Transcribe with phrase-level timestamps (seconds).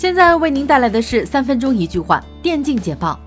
[0.00, 3.20] 现在为您带来的是三分钟一句话电竞简报。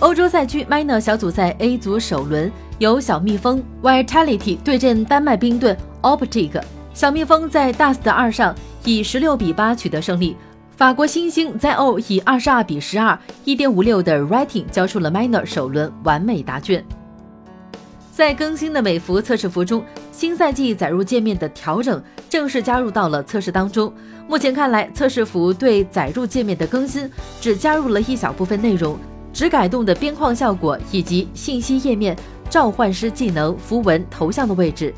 [0.00, 6.62] 欧洲赛区 Minor 小组赛 A 组首轮，由小蜜蜂 Vitality 对阵丹麦冰盾 Optic。
[6.94, 8.54] 小蜜蜂在 Dust 二上
[8.84, 10.34] 以十六比八取得胜利。
[10.78, 16.82] 法国新星 ZO 以二十二比十二、一点五六的 rating 交出了 Minor 首轮完美答卷。
[18.16, 23.92] 在更新的美服测试服中，新赛季载入界面的调整正式加入到了测试当中。
[24.26, 27.10] 目前看来，测试服对载入界面的更新
[27.42, 28.98] 只加入了一小部分内容。
[29.34, 32.16] 只改动的边框效果以及信息页面
[32.48, 34.94] 召唤师技能符文头像的位置。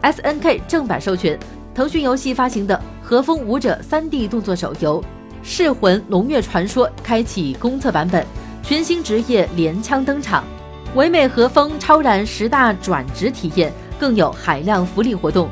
[0.00, 1.38] S N K 正版授权，
[1.74, 2.74] 腾讯游戏发行的
[3.06, 5.02] 《和风舞者》3D 动作手游
[5.42, 8.24] 《噬魂龙月传说》开启公测版本，
[8.62, 10.42] 全新职业连枪登场，
[10.94, 15.48] 唯美和风超燃十大转职体验，更有海量福利活动。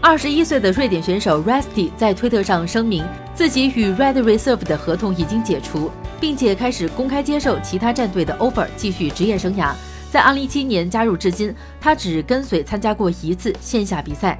[0.00, 5.90] 二十一岁的瑞典选手 Rusty 在推特上声明，自己与 Red Reserve 的合同已经解除。
[6.20, 9.72] 并且开始公开接受其他战队的 offer，继续职业生涯。
[10.10, 14.38] 在2017年加入至今，他只跟随参加过一次线下比赛。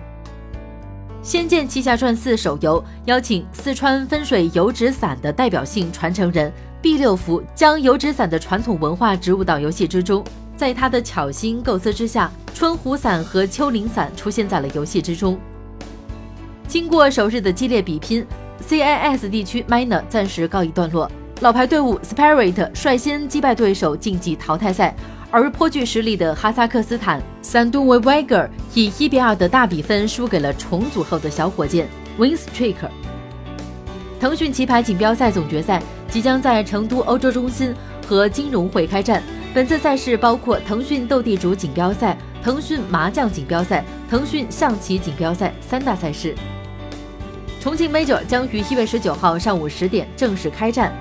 [1.30, 6.50] 《仙剑奇侠传四》手游邀请四川分水油纸伞的代表性传承人
[6.88, 10.24] 第六福，将油纸伞的传统文化植入到游戏之中。
[10.56, 15.38] 在他的巧心构思之下，春湖伞和秋林伞出现在了游戏之中。
[16.66, 18.26] 经过首日的激烈比拼
[18.66, 21.10] ，CIS 地区 Minor 暂时告一段落。
[21.40, 24.96] 老牌队伍 Spirit 率先击败对手晋级淘汰赛，
[25.30, 31.86] 而颇具实力的哈萨克斯坦 Sanduy w a g e r 以一比二的大比分输给了重组后的小火箭
[32.18, 32.88] winstreaker。
[34.18, 35.80] 腾讯棋牌锦标赛总决赛
[36.10, 37.74] 即将在成都欧洲中心
[38.06, 39.22] 和金融会开战。
[39.54, 46.34] 本次赛事包括腾讯斗地主锦标赛、腾讯麻将锦标赛、腾讯象棋锦标赛三大赛事。
[47.60, 50.92] 重庆 Major 将于一月十九号上午十点正式开战。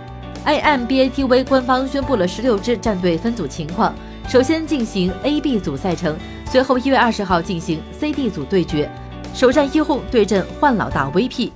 [0.46, 3.94] iMBATV 官方宣布了十六支战队分组情况，
[4.28, 6.18] 首先进行 A、B 组赛程，
[6.50, 8.90] 随后一月二十号进行 C、D 组对决，
[9.34, 11.52] 首战一轰对阵幻老大 VP。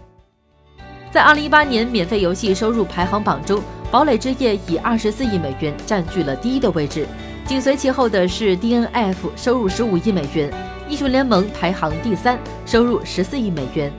[1.11, 3.61] 在二零一八年免费游戏收入排行榜中，
[3.91, 7.05] 堡垒之夜以二十四亿美元占据了第一的位置，
[7.45, 10.49] 紧随其后的是 DNF，收入十五亿美元，
[10.87, 13.91] 英雄联盟排行第三，收入十四亿美元。